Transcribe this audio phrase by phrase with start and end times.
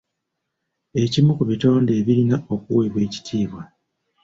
[1.03, 3.61] Ekimu ku bitonde ebirina okuweebwa ekitiibwa.